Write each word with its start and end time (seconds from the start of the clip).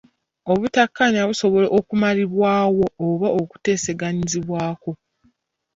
Obutakkaanya 0.51 1.21
busobola 1.29 1.67
okumalibwawo 1.77 2.85
oba 3.07 3.27
okuteeseganyizibwako. 3.39 4.91